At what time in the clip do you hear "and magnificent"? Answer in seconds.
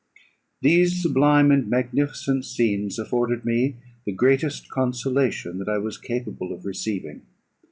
1.51-2.43